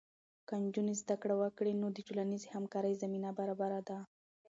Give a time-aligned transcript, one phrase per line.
[0.47, 3.97] که نجونې زده کړه وکړي، نو د ټولنیزې همکارۍ زمینه برابره ده.